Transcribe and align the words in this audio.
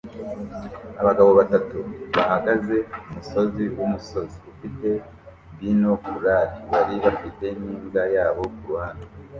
Abagabo 1.01 1.29
batatu 1.39 1.77
bahagaze 2.15 2.75
kumusozi 2.97 3.63
wumusozi 3.75 4.37
ufite 4.51 4.89
binokulari 5.57 6.57
bari 6.71 6.95
bafite 7.05 7.45
n'imbwa 7.59 8.03
yabo 8.15 8.43
kuruhande 8.57 9.05